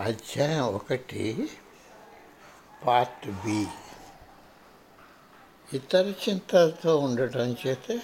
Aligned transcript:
అధ్యాయం 0.00 0.74
ఒకటి 0.74 1.48
part 2.86 3.28
B. 3.28 3.66
ఇతర 5.76 6.12
చింతలతో 6.28 6.96
ఉండటం 6.96 7.56
చేత 7.66 8.00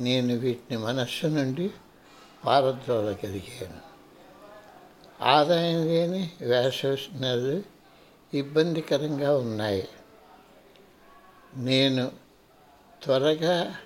నేను 0.00 0.34
వీటిని 0.34 0.76
మనస్సు 0.76 1.26
నుండి 1.26 1.70
పారద్రోలగలిగాను 2.44 3.80
ఆదాయం 5.24 5.86
లేని 5.86 6.30
వేసవి 6.40 7.62
ఇబ్బందికరంగా 8.38 9.36
ఉన్నాయి. 9.36 9.88
నేను 11.54 12.12
త్వరగా 13.02 13.76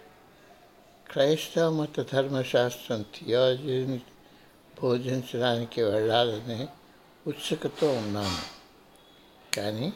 క్రైస్తవ 1.11 1.71
మత 1.71 2.13
ధర్మశాస్త్రం 2.13 3.03
థియాలజీని 3.03 4.01
బోధించడానికి 4.83 5.83
వెళ్ళాలని 5.83 6.69
ఉత్సుకతో 7.29 7.93
ఉన్నాను. 7.93 8.43
కానీ 9.57 9.93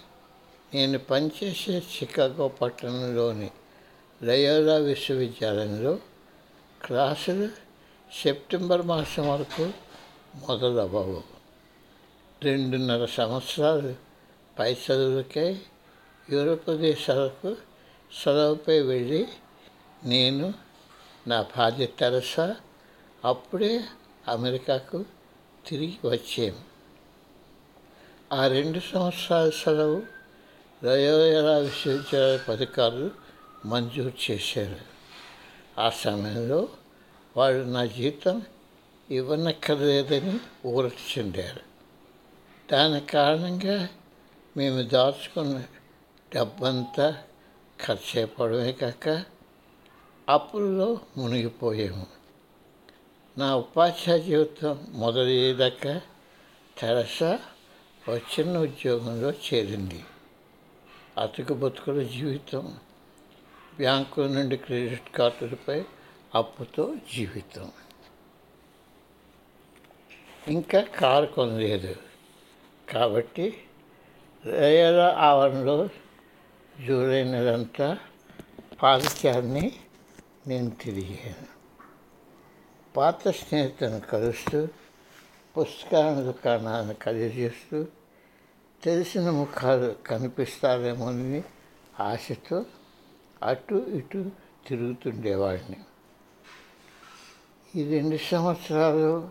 నేను 0.75 0.99
పనిచేసే 0.99 1.73
చికాగో 1.79 2.49
పట్టణంలోని 2.49 3.51
లయోలా 4.23 4.77
విశ్వవిద్యాలయంలో 4.77 5.99
క్లాసులు 6.87 7.49
సెప్టెంబర్ 8.23 8.83
మాసం 8.83 9.29
వరకు 9.29 9.73
మొదలవ్వవు. 10.37 11.23
రెండున్నర 12.43 13.05
సంవత్సరాలు 13.05 13.95
పై 14.59 14.73
చదువులకై 14.73 15.61
యూరోప్ 16.31 16.71
దేశాలకు 16.71 17.57
సెలవుపై 18.25 18.81
వెళ్ళి 18.81 19.29
నేను 20.05 20.55
నా 21.27 21.43
భార్య 21.43 21.87
తెరసా 21.87 22.57
అప్పుడే 23.25 23.85
అమెరికాకు 24.29 25.05
తిరిగి 25.67 26.09
వచ్చాము 26.09 26.72
ఆ 28.33 28.47
రెండు 28.47 28.81
సంవత్సరాల 28.93 29.51
సెలవు 29.51 30.03
రయోయరా 30.85 31.57
విశ్వవిద్యాలయ 31.57 32.39
పథకాలు 32.49 33.11
మంజూరు 33.65 34.13
చేశారు. 34.31 34.77
ఆ 35.81 35.91
సమయంలో 35.91 36.69
వాళ్ళు 37.37 37.65
నా 37.65 37.85
జీతం 37.85 38.43
ఇవ్వనక్కర్లేదని 39.11 40.41
ఊరటి 40.67 41.19
చెందారు. 41.19 41.61
దాని 42.73 43.01
కారణంగా 43.01 43.89
మేము 44.57 44.83
దాచుకున్న 44.83 45.65
డబ్బంతా 46.35 47.17
ఖర్చు 47.87 48.19
అయిపోవడమే 48.19 48.73
కాక 48.73 49.25
అప్పుల్లో 50.29 51.01
మునిగిపోయాము. 51.17 52.07
నా 53.39 53.57
ఉపాధ్యాయ 53.57 54.19
జీవితం 54.19 54.87
మొదలయ్యేదాకా 54.89 56.01
తెరసా 56.79 57.39
వచ్చిన 58.09 58.59
ఉద్యోగంలో 58.59 59.31
చేరింది. 59.31 60.05
అతుకు 61.19 61.55
బతుకుల 61.55 62.03
జీవితం 62.03 62.77
బ్యాంకుల 63.77 64.27
నుండి 64.27 64.57
క్రెడిట్ 64.57 65.11
కార్డులపై 65.15 65.85
అప్పుతో 66.35 66.95
జీవితం. 67.15 67.73
ఇంకా 70.49 70.81
కారు 70.81 71.27
కొనలేదు. 71.27 71.97
కాబట్టి 72.89 73.65
రేయల 74.45 75.15
ఆవరణలో 75.19 75.89
జూలై 76.87 77.25
నెలంతా 77.25 77.99
పాదచారిని 78.83 79.73
నేను 80.47 80.71
తిరిగాను. 80.71 81.53
పాత 82.97 83.29
స్నేహితులను 83.29 84.01
కలుస్తూ 84.01 84.69
పుస్తకాల 85.59 86.15
దుకాణాలను 86.15 86.95
చేస్తూ 87.21 87.87
తెలిసిన 88.85 89.31
ముఖాలు 89.31 89.95
కనిపిస్తారేమోనని 90.07 91.43
ఆశతో 92.01 92.65
అటు 93.43 93.75
ఇటు 93.75 94.31
తిరుగుతుండేవాడిని. 94.67 95.81
ఈ 97.77 97.99
రెండు 97.99 98.17
సంవత్సరాలు 98.17 99.29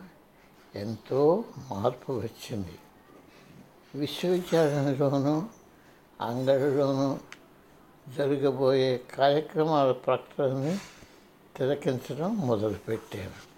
ఎంతో 0.75 1.43
మార్పు 1.71 2.13
వచ్చింది. 2.13 2.79
విశ్వవిద్యాలయంలోనూ 3.95 5.43
అంగడిలోనూ 6.21 7.17
జరగబోయే 8.17 8.97
కార్యక్రమాల 8.97 9.91
ప్రకటనని 9.91 10.77
తిలకించడం 11.57 12.35
మొదలుపెట్టాను. 12.35 13.50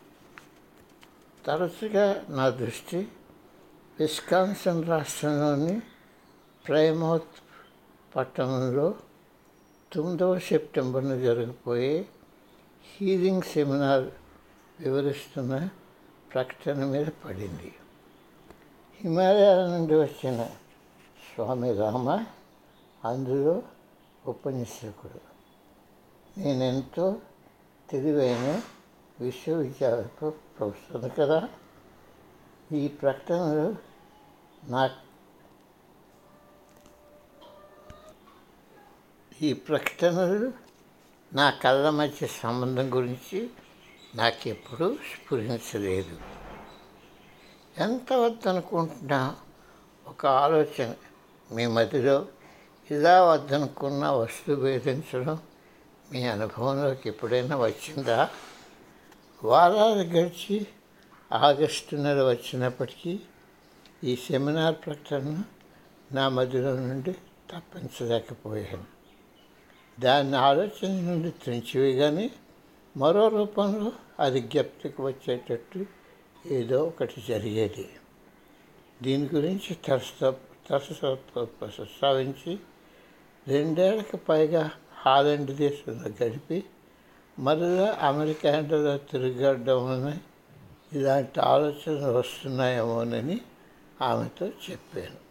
తరచుగా 1.45 2.25
నా 2.29 2.49
దృష్టి 2.49 3.07
విస్కాన్సన్ 3.99 4.85
రాష్ట్రంలోని 4.85 5.81
ప్రైమౌత్ 6.67 7.35
పట్టణంలో 8.15 8.95
తొమ్మిదవ 9.93 10.39
సెప్టెంబర్ను 10.39 11.19
జరగబోయే 11.21 12.05
హీలింగ్ 12.83 13.41
సెమినార్ 13.41 14.09
వివరిస్తున్న 14.79 15.69
ప్రకటన 16.33 16.85
మీద 16.85 17.05
పడింది 17.25 17.73
హిమాలయాల 19.01 19.67
నుండి 19.67 19.95
వచ్చిన 19.95 20.43
స్వామి 21.35 21.73
రామ 21.73 22.25
అందులో 23.05 23.63
ఉపన్యాసకుడు. 24.25 25.19
నేనెంతో 26.39 27.21
తెలివైన 27.89 28.61
విశ్వవిద్యాలయపు 29.19 30.33
ప్రొఫెసర్ 30.59 31.11
కదా? 31.19 31.49
ఈ 32.71 32.87
ప్రకటనలు 32.87 33.75
నా 34.63 34.89
ఈ 39.41 39.53
ప్రకటనలు 39.53 40.53
నా 41.33 41.49
కళ్ళ 41.49 41.89
మధ్య 41.89 42.27
సంబంధం 42.27 42.95
గురించి 42.95 43.49
నాకెప్పుడూ 44.15 44.95
స్ఫురించలేదు. 44.95 46.17
ఎంత 47.77 48.13
వద్దనుకుంటున్నా 48.13 49.35
ఒక 50.07 50.25
ఆలోచన 50.25 50.93
మీ 51.51 51.65
మధ్యలో 51.65 52.25
ఇలా 52.91 53.23
వద్దనుకున్న 53.23 54.09
వస్తువు 54.09 54.55
భేదించడం 54.55 55.39
మీ 56.11 56.23
అనుభవంలోకి 56.27 57.09
ఎప్పుడైనా 57.09 57.57
వచ్చిందా? 57.57 58.29
వారాలు 59.43 60.03
గడిచి 60.03 60.67
ఆగస్టు 61.31 61.95
నెల 61.95 62.23
వచ్చినప్పటికీ 62.23 63.19
ఈ 64.03 64.15
సెమినార్ 64.15 64.75
ప్రకటన 64.85 65.43
నా 66.11 66.29
మధ్యలో 66.29 66.75
నుండి 66.75 67.13
తప్పించలేకపోయాను. 67.51 68.83
దాన్ని 70.01 70.37
ఆలోచన 70.37 70.87
నుండి 70.87 71.29
త్రించివేయగానే 71.29 72.29
మరో 72.97 73.27
రూపంలో 73.27 73.91
అది 74.19 74.39
జ్ఞప్తికి 74.41 75.01
వచ్చేటట్టు 75.01 75.85
ఏదో 76.45 76.83
ఒకటి 76.83 77.23
జరిగేది. 77.29 77.89
దీని 79.03 79.29
గురించి 79.33 79.75
తరచు 79.75 80.33
తరచు 80.69 81.15
ప్రస్తావించి 81.45 82.59
రెండేళ్ళకు 83.47 84.17
పైగా 84.17 84.71
హాలండ్ 85.05 85.51
దేశంలో 85.51 86.25
గడిపి 86.25 86.63
మరలా 87.39 87.97
అమెరికా 88.01 88.61
తిరగడం 89.11 89.85
వలన 89.85 90.17
ఇలాంటి 90.93 91.39
ఆలోచనలు 91.39 92.17
వస్తున్నాయేమోనని 92.17 93.41
ఆమెతో 94.01 94.47
చెప్పాను. 94.47 95.23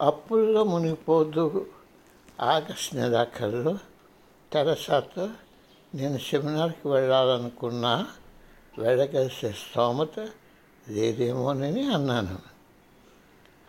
అప్పుల్లో 0.00 0.64
మునిగిపోదు 0.64 1.66
ఆగస్ట్ 2.40 2.94
నెలాఖరులో 2.94 3.78
తెరసాతో 4.52 5.28
నేను 5.94 6.18
సెమినార్కి 6.18 6.88
వెళ్ళాలనుకున్నా 6.88 8.06
వెళ్ళగలిసే 8.78 9.52
స్తోమత 9.52 10.20
లేదేమోనని 10.88 11.94
అన్నాను. 11.94 12.38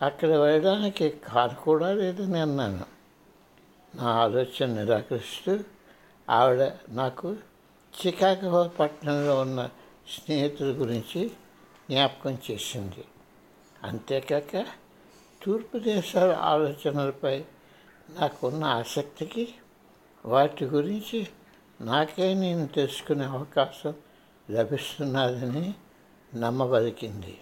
అక్కడ 0.02 0.28
వెళ్ళడానికి 0.28 1.08
కారు 1.08 1.54
కూడా 1.54 1.92
లేదని 1.92 2.38
అన్నాను. 2.38 2.97
నా 3.94 4.04
ఆలోచన 4.04 4.66
నిరాకరిస్తూ 4.66 5.58
ఆవిడ 6.30 6.72
నాకు 6.88 7.36
చికాగో 8.06 8.68
పట్టణంలో 8.68 9.40
ఉన్న 9.40 9.70
స్నేహితుల 10.08 10.66
గురించి 10.66 11.28
జ్ఞాపకం 11.90 12.38
చేసింది. 12.50 13.04
అంతేకాక 13.82 14.66
తూర్పు 15.42 15.78
దేశాల 15.78 16.32
ఆలోచనలపై 16.32 17.44
నాకున్న 18.10 18.64
ఆసక్తికి 18.64 19.54
వాటి 20.24 20.64
గురించి 20.64 21.26
నాకే 21.80 22.34
నేను 22.34 22.66
తెలుసుకునే 22.66 23.24
అవకాశం 23.24 23.94
లభిస్తున్నదని 24.50 25.74
నమ్మబలికింది. 26.34 27.38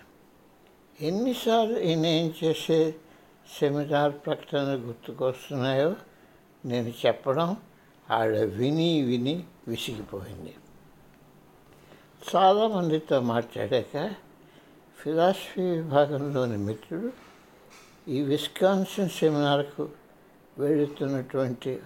ఎన్నిసార్లు 1.01 1.79
నేను 1.79 2.35
చేసే 2.45 2.95
సెమినార్ 3.61 4.13
ప్రకటనలు 4.13 4.79
గుర్తుకొస్తున్నాయో 4.79 5.97
నేను 6.65 6.93
చెప్పడం 7.07 7.57
ఆవిడ 8.11 8.37
విని 8.37 9.03
విని 9.03 9.45
విసిగిపోయింది. 9.69 10.55
చాలామందితో 12.37 13.21
మాట్లాడాక 13.21 14.11
ఫిలాసఫీ 14.99 15.63
విభాగంలోని 15.63 16.57
మిత్రుడు 16.57 17.13
ఈ 18.11 18.23
విస్కాన్సిన్ 18.23 19.09
సెమినార్కు 19.09 19.91
వెళుతున్నటువంటి 20.59 21.81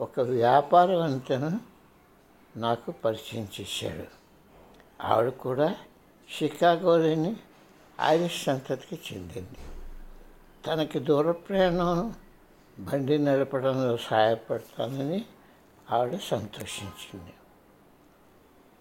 ఒక 0.00 0.20
వ్యాపారవంతను 0.20 1.60
నాకు 2.56 2.90
పరిచయం 2.90 3.48
చేశాడు. 3.60 4.04
ఆవిడ 5.02 5.28
కూడా 5.28 5.76
షికాగోలోని 6.30 7.36
ఐరిష్ 8.00 8.44
సంతతికి 8.44 9.14
చెందింది. 9.14 9.58
తనకి 10.66 10.98
దూర 10.98 11.32
ప్రయాణం 11.32 12.14
బండి 12.80 13.18
నడపడంలో 13.18 13.96
సహాయపడతానని 13.96 15.24
ఆవిడ 15.90 16.18
సంతోషించింది. 16.24 17.32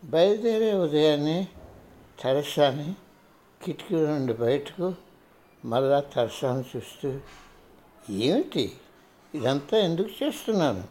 బయలుదేరే 0.03 0.73
ఉదయాన్నే 0.73 1.47
తెరసాని 2.19 2.93
కిటికీ 3.63 3.95
నుండి 3.95 4.33
బయటకు 4.33 4.93
మళ్ళా 5.65 5.99
తెరసాను 5.99 6.63
చూస్తూ 6.75 7.19
ఏమిటి? 8.09 8.77
ఇదంతా 9.35 9.77
ఎందుకు 9.77 10.23
చేస్తున్నాను? 10.23 10.83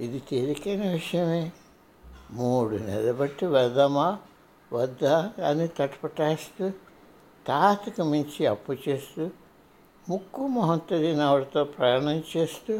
ఇది 0.00 0.18
తేలికైన 0.18 0.90
విషయమే. 0.90 1.52
మూడు 2.30 2.76
నెలలు 2.76 3.12
బట్టి 3.12 3.46
వెళ్దామా? 3.46 4.18
వద్దా? 4.72 5.32
అని 5.48 5.68
తటపటాయిస్తూ 5.68 6.70
తాతకు 7.46 8.02
మించి 8.02 8.46
అప్పు 8.46 8.76
చేస్తూ 8.88 9.30
ముక్కు 10.08 10.46
మొహం 10.46 10.80
తెలియని 10.90 11.20
ఆవిడతో 11.20 11.64
ప్రయాణం 11.64 12.22
చేస్తూ 12.36 12.78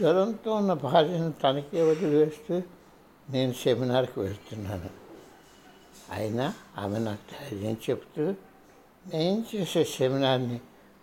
జ్వరంతో 0.00 0.54
ఉన్న 0.54 0.72
భార్యను 0.72 1.32
తనకే 1.32 1.82
వదిలివేస్తూ 1.82 2.62
నేను 3.30 3.52
సెమినార్కి 3.52 4.20
వెళ్తున్నాను. 4.20 4.90
అయినా 6.10 6.54
ఆమె 6.78 6.98
నాకు 6.98 7.50
ధైర్యం 7.50 7.76
చెప్తూ 7.90 8.34
నేను 9.14 9.44
చేసే 9.56 9.84
సెమినార్ని 9.84 10.60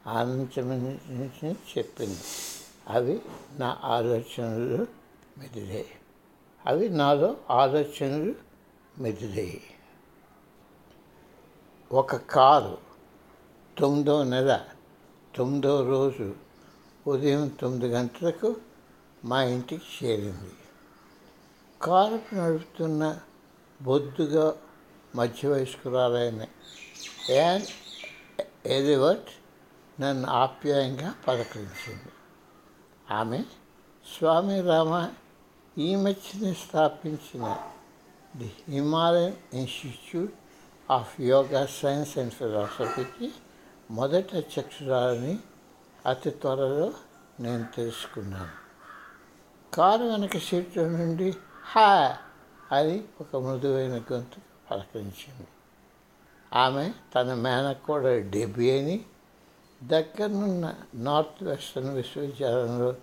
ఆనందించమని 0.08 1.52
చెప్పింది. 1.52 2.18
అవి 2.88 3.22
నా 3.60 3.78
ఆలోచనలు 3.84 4.88
మెదిలే. 5.38 5.86
అవి 6.66 6.90
నాలో 6.90 7.38
ఆలోచనలు 7.50 8.36
మెదిలే. 9.00 9.62
ఒక 11.92 12.16
కారు 12.16 12.78
తొమ్మిదో 13.78 14.24
నెల 14.24 14.66
తొమ్మిదో 15.38 15.88
రోజు 15.90 16.36
ఉదయం 17.08 17.48
తొమ్మిది 17.48 17.88
గంటలకు 17.88 18.56
మా 19.26 19.44
ఇంటికి 19.44 20.06
చేరింది. 20.06 20.54
కారు 21.82 22.36
నడుపుతున్న 22.36 23.20
బొద్దుగా 23.82 24.58
మధ్య 25.16 25.50
వయస్కురాలైన 25.50 26.46
యాన్ 27.30 27.62
ఎలివర్ట్ 28.66 29.30
నన్ను 30.02 30.30
ఆప్యాయంగా 30.30 31.16
పలకరించింది. 31.28 32.12
ఆమె 33.12 33.44
స్వామి 34.18 34.62
రామ 34.62 35.10
ఈ 35.78 35.96
మధ్యనే 35.96 36.54
స్థాపించిన 36.54 37.58
the 38.38 38.52
Himalayan 38.70 39.36
institute 39.54 40.34
of 40.92 41.22
yoga 41.22 41.66
science 41.66 42.18
and 42.18 42.34
ఫిలాసఫీకి 42.34 43.32
మొదట 43.92 44.36
చక్షురాలని 44.36 45.40
అతి 46.06 46.30
త్వరలో 46.30 46.94
నేను 47.40 47.66
తెలుసుకున్నాను. 47.76 48.68
కారు 49.76 50.04
వెనక 50.04 50.38
సీట్లో 50.38 50.90
నుండి 50.90 51.34
హా 51.66 52.18
అది 52.72 53.08
ఒక 53.22 53.36
మృదువైన 53.36 53.92
గొంతు 53.92 54.40
పలకరించింది. 54.72 55.48
ఆమె 56.54 56.94
తన 57.16 57.34
మేనకోడ 57.34 58.08
డెబీ 58.08 58.80
అని 58.80 59.06
దగ్గరనున్న 59.84 60.76
నార్త్ 60.94 61.44
వెస్టర్న్ 61.44 61.90
విశ్వవిద్యాలయంలో 61.90 62.96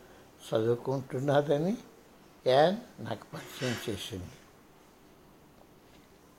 చదువుకుంటున్నదని 0.51 1.77
యాన్ 2.47 2.77
నాకు 3.01 3.25
పరిచయం 3.35 3.77
చేసింది. 3.89 4.31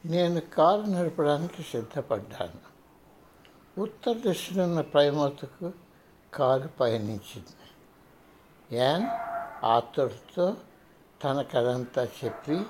నేను 0.06 0.40
కారు 0.40 0.82
నడపడానికి 0.82 1.64
సిద్ధపడ్డాను. 1.64 2.75
ఉత్తర 3.78 4.14
దిశనున్న 4.14 4.82
ప్రైమోతకు 4.82 5.72
కారు 6.34 6.68
పయనించింది. 6.68 7.56
యాన్ 8.76 9.08
ఆతుడితో 9.66 10.58
తన 11.24 11.42
కథంతా 11.42 12.08
చెప్పి 12.24 12.62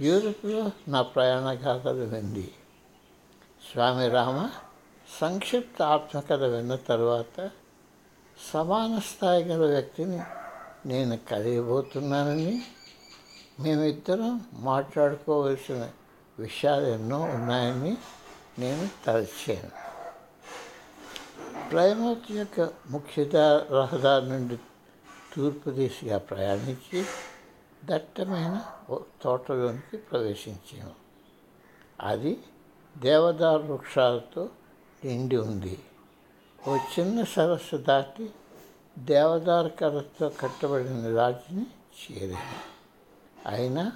యూరోప్లో 0.00 0.70
నా 0.88 1.02
ప్రయాణ 1.02 1.42
గాథలు 1.42 2.04
వింది 2.04 2.52
స్వామి 3.72 4.08
రామ 4.08 4.50
సంక్షిప్త 5.20 5.82
ఆత్మకథ 5.82 6.42
విన్న 6.42 6.74
తర్వాత 6.74 7.50
సమాన 8.52 8.98
స్థాయి 8.98 9.44
గల 9.44 9.66
వ్యక్తిని 9.66 10.20
నేను 10.86 11.16
కలిగిపోతున్నానని 11.16 12.62
మేమిద్దరం 13.60 14.40
మాట్లాడుకోవలసిన 14.54 15.90
విషయాలు 16.38 16.86
ఎన్నో 16.86 17.20
ఉన్నాయని 17.20 17.96
నేను 18.58 18.88
తలచాను. 19.06 19.81
ప్రైమోత్ 21.72 22.32
యొక్క 22.32 22.70
ముఖ్య 22.90 23.24
రహదారి 23.70 24.28
నుండి 24.28 24.56
తూర్పు 25.36 25.70
దిశగా 25.70 26.18
ప్రయాణించి 26.18 27.04
దట్టమైన 27.84 28.64
తోటలోనికి 29.22 29.96
ప్రవేశించాము. 29.96 30.94
అది 32.00 32.38
దేవదారు 32.98 33.62
వృక్షాలతో 33.62 34.48
నిండి 35.04 35.36
ఉంది. 35.36 35.78
ఓ 36.68 36.76
చిన్న 36.76 37.24
సరస్సు 37.24 37.76
దాటి 37.76 38.30
దేవదారు 38.98 39.68
కర్రతో 39.68 40.28
కట్టబడిన 40.28 41.16
రాజుని 41.16 41.66
చేరాను 42.02 42.58
అయినా 43.48 43.92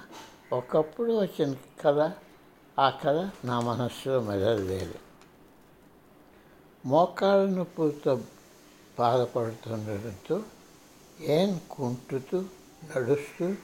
ఒకప్పుడు 0.53 1.21
వచ్చిన 1.21 1.53
కథ 1.81 2.11
ఆ 2.79 2.89
కథ 2.89 3.29
నా 3.45 3.59
మనస్సులో 3.59 4.21
మెదలలేదు 4.21 5.06
మోకాళ్ళ 6.87 7.49
నొప్పులతో 7.49 8.21
బాధపడుతుండటంతో 8.99 10.43
ఏం 11.21 11.59
కుంటుతూ 11.71 12.41
నడుస్తూ 12.97 13.55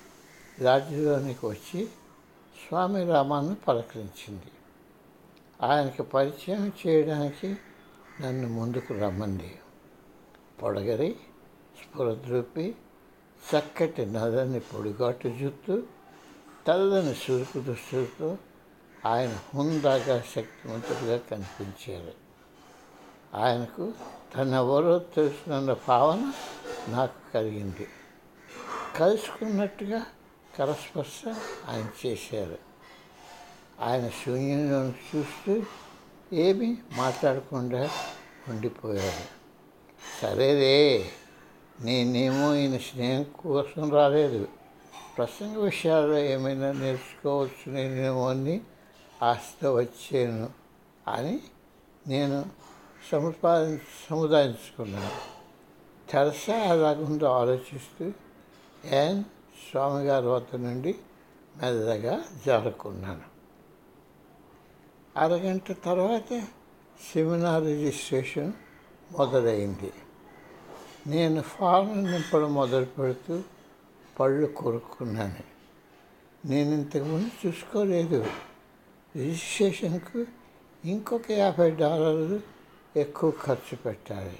లాడ్జిలోనికి 0.61 1.45
వచ్చి 1.45 1.85
స్వామి 2.67 3.05
రామాను 3.05 3.55
పలకరించింది. 3.67 4.51
ఆయనకి 5.63 6.03
పరిచయం 6.03 6.71
చేయడానికి 6.87 7.57
నన్ను 8.21 8.49
ముందుకు 8.49 8.93
రమ్మంది. 8.93 9.59
పొడగరి 10.63 11.15
స్ఫురద్రూపి 11.79 12.75
చక్కటి 13.55 14.05
నదని 14.05 14.59
పొడిగాటు 14.59 15.27
జుత్తు 15.27 15.83
తెల్లని 16.67 17.15
సురుకు 17.15 17.59
దుస్తులతో 17.59 18.37
ఆయన 19.05 19.39
హుందాగా 19.53 20.23
శక్తివంతుడిగా 20.35 21.17
కనిపించారు. 21.17 22.22
ఆయనకు 23.35 23.91
తనెవరో 24.35 24.99
తెలుసుకున్న 24.99 25.75
భావన 25.87 26.33
నాకు 26.87 27.33
కలిగింది. 27.33 27.87
కలుసుకున్నట్టుగా 28.95 30.05
కరస్పర్శ 30.57 31.21
ఆయన 31.69 32.07
చేశారు. 32.07 32.57
ఆయన 33.79 34.09
శూన్యంలో 34.09 34.89
చూస్తూ 34.89 35.63
ఏమీ 36.33 36.77
మాట్లాడకుండా 36.97 37.89
ఉండిపోయారు 38.47 39.25
సరేరే 40.21 41.09
నేనేమో 41.81 42.55
ఈయన 42.55 42.77
స్నేహం 42.77 43.23
కోసం 43.23 43.91
రాలేదు. 43.91 44.47
ప్రసంగ 45.17 45.57
విషయాల్లో 45.57 46.17
ఏమైనా 46.17 46.71
నేర్చుకోవచ్చు 46.71 47.71
నేనేమో 47.71 48.29
అని 48.29 48.61
ఆశతో 49.23 49.73
వచ్చాను 49.73 50.49
అని 51.07 51.39
నేను 52.07 52.62
సముపాది 53.11 53.81
సముదాయించుకున్నాను. 54.09 55.33
తెరసా 56.11 56.75
రాకుండా 56.75 57.29
ఆలోచిస్తూ 57.29 58.11
యాన్ 58.93 59.23
స్వామిగారి 59.71 60.27
వద్ద 60.27 60.55
నుండి 60.55 60.95
మెల్లగా 61.57 62.23
జారుకున్నాను. 62.45 63.21
అరగంట 65.17 65.71
తర్వాత 65.85 66.39
సెమినార్ 67.13 67.63
రిజిస్ట్రేషన్ 67.63 68.53
మొదలైంది. 69.17 69.93
నేను 71.07 71.41
ఫారం 71.41 72.11
నింపడం 72.11 72.53
మొదలు 72.53 72.85
పెడుతూ 72.85 73.41
పళ్ళు 74.19 74.47
కొరుక్కున్నాను. 74.47 75.53
నేను 76.45 76.69
ఇంతకుముందు 76.69 77.47
చూసుకోలేదు. 77.47 78.21
రిజిస్ట్రేషన్కు 79.15 80.25
ఇంకొక 80.85 81.31
యాభై 81.31 81.71
డాలర్లు 81.71 82.53
ఎక్కువ 82.97 83.33
ఖర్చు 83.45 83.75
పెట్టాలి. 83.75 84.39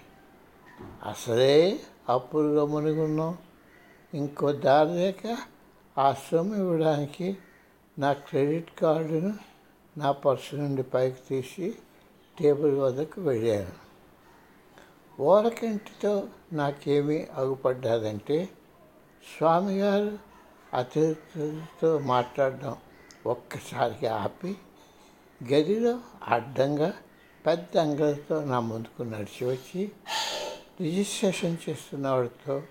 అసలే 1.06 1.80
అప్పుల్లో 2.10 2.66
మునిగున్నాం 2.66 3.38
ఇంకో 4.14 4.52
దారి 4.52 4.90
లేక 4.90 5.38
ఆ 5.98 6.14
సొమ్ము 6.14 6.56
ఇవ్వడానికి 6.56 7.38
నా 8.00 8.14
క్రెడిట్ 8.14 8.72
కార్డును 8.80 9.34
నా 9.98 10.12
పర్సు 10.12 10.56
నుండి 10.56 10.84
పైకి 10.84 11.18
తీసి 11.30 11.76
టేబుల్ 12.40 12.80
వద్దకు 12.80 13.22
వెళ్ళాను. 13.22 13.84
ఓరకింటితో 15.22 16.28
నాకేమీ 16.54 17.28
అగుపడ్డాదంటే 17.38 18.50
స్వామిగారు 19.38 20.18
అతిథులతో 20.74 22.00
మాట్లాడడం 22.00 22.76
ఒక్కసారిగా 23.28 24.16
ఆపి 24.16 24.56
గదిలో 25.54 26.00
అడ్డంగా 26.28 26.94
పెద్ద 27.46 27.78
అంగలతో 27.78 28.46
నా 28.46 28.60
ముందుకు 28.60 29.04
నడిచి 29.04 29.48
వచ్చి 29.48 29.92
రిజిస్ట్రేషన్ 30.82 31.58
చేస్తున్న 31.70 32.10
వాడితో 32.10 32.64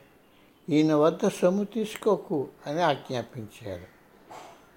ఈయన 0.69 0.95
వద్ద 0.95 1.29
సొమ్ము 1.29 1.64
తీసుకోకు 1.64 2.49
అని 2.67 2.83
ఆజ్ఞాపించారు. 2.83 3.87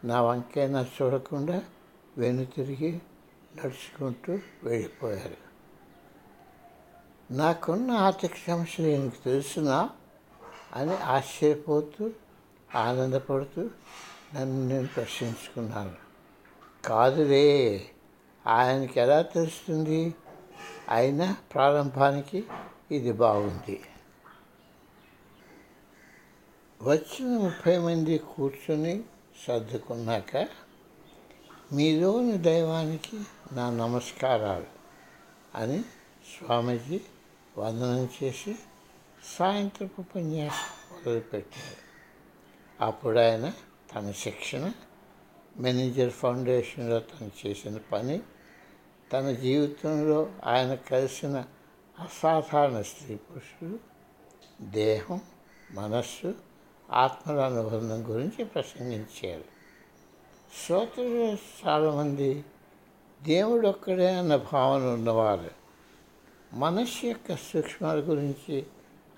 నా 0.07 0.21
వంకైనా 0.21 0.85
చూడకుండా 1.01 1.61
వెనుతిరిగి 2.17 2.91
నడుచుకుంటూ 3.55 4.39
వెళ్ళిపోయారు. 4.63 5.45
నాకున్న 7.33 7.91
ఆర్థిక 7.91 8.31
సమస్యలు 8.47 8.89
ఈయనకు 8.89 9.23
తెలుసునా? 9.23 9.89
అని 10.73 10.97
ఆశ్చర్యపోతూ 10.97 12.09
ఆనందపడుతూ 12.75 13.69
నన్ను 14.35 14.67
నేను 14.67 14.87
ప్రశ్నించుకున్నాను. 14.87 15.95
కాదులే 16.85 17.85
ఆయనకి 18.47 18.99
ఎలా 18.99 19.21
తెలుస్తుంది? 19.21 20.15
అయినా 20.89 21.37
ప్రారంభానికి 21.53 22.43
ఇది 22.91 23.11
బాగుంది. 23.11 23.81
వచ్చిన 26.81 27.37
ముప్పై 27.37 27.77
మంది 27.77 28.17
కూర్చొని 28.17 29.03
సర్దుకున్నాక 29.47 30.47
మీలోని 31.73 32.37
దైవానికి 32.37 33.19
నా 33.51 33.69
నమస్కారాలు 33.69 34.65
అని 35.55 35.81
స్వామీజీ 35.81 37.01
వందనం 37.57 38.09
చేసి 38.23 38.55
సాయంత్రపు 39.39 40.01
ఉపన్యాసం 40.01 40.95
మొదలుపెట్టారు. 40.95 41.85
అప్పుడు 42.85 43.19
ఆయన 43.19 43.53
తన 43.95 44.11
శిక్షణ 44.11 44.71
మేనేజర్ 45.57 46.09
ఫౌండేషన్లో 46.09 46.99
తను 46.99 47.31
చేసిన 47.47 47.77
పని 47.91 48.21
తన 49.13 49.31
జీవితంలో 49.31 50.29
ఆయన 50.45 50.73
కలిసిన 50.73 51.45
అసాధారణ 51.99 52.81
స్త్రీ 52.81 53.15
పురుషులు 53.15 53.79
దేహం 54.61 55.21
మనస్సు 55.71 56.33
ఆత్మల 56.91 57.39
అనుబంధం 57.39 58.15
గురించి 58.15 58.45
ప్రసంగించారు. 58.45 59.43
శ్రోతలు 60.65 61.37
చాలామంది 61.67 62.45
దేవుడు 63.23 63.67
ఒక్కడే 63.67 64.15
అన్న 64.15 64.35
భావన 64.35 64.81
ఉన్నవారు. 64.81 65.51
మనస్సు 66.53 67.05
యొక్క 67.05 67.35
సూక్ష్మాల 67.35 67.99
గురించి 67.99 68.65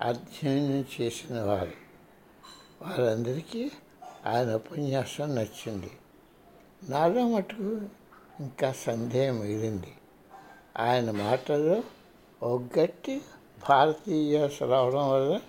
అధ్యయనం 0.02 0.84
చేసిన 1.00 1.40
వారు. 1.40 1.72
వారందరికీ 2.82 3.70
ఆయన 4.26 4.54
ఉపన్యాసం 4.54 5.34
నచ్చింది. 5.34 5.90
నాలో 6.88 7.28
మటుకు 7.28 7.80
ఇంకా 8.40 8.72
సందేహం 8.72 9.38
మిగిలింది. 9.38 9.96
ఆయన 10.76 11.10
మాటల్లో 11.10 11.82
ఒగ్గట్టి 12.42 13.20
భారతీయ 13.68 14.46
రావడం 14.46 15.10
వల్ల 15.10 15.40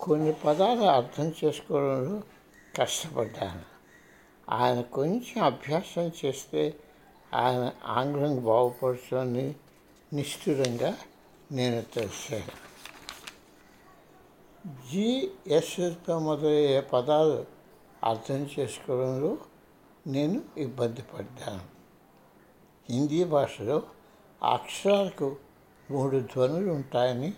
కొన్ని 0.00 0.32
పదాలు 0.32 0.80
అర్థం 0.80 1.34
చేసుకోవడంలో 1.44 2.22
కష్టపడ్డాను. 2.76 3.62
ఆయన 4.50 4.80
కొంచెం 4.80 5.44
అభ్యాసం 5.44 6.10
చేస్తే 6.24 6.74
ఆయన 7.34 7.72
ఆంగ్లం 7.84 8.44
బాగుపడుతుందని 8.44 9.54
నిష్ఠురంగా 10.12 10.98
నేను 11.52 11.82
తెలిసాను. 11.82 12.66
జిఎస్ఎస్తో 14.92 16.18
మొదలయ్యే 16.18 16.80
పదాలు 16.80 17.46
అర్థం 18.04 18.50
చేసుకోవడంలో 18.58 19.38
నేను 20.06 20.42
ఇబ్బంది 20.56 21.02
పడ్డాను. 21.02 21.75
హిందీ 22.90 23.24
భాషలో 23.24 23.82
అక్షరాలకు 24.42 25.36
మూడు 25.90 26.18
ధ్వనులు 26.18 26.70
ఉంటాయని 26.72 27.34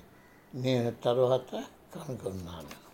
నేను 0.55 0.90
తర్వాత 1.05 1.64
కనుగొన్నాను. 1.95 2.88